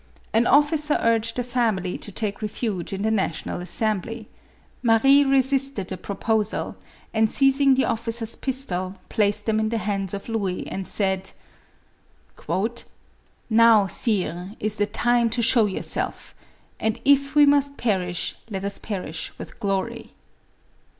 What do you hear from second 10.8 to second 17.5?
said," Now, sire, is the time to show yourself, and if we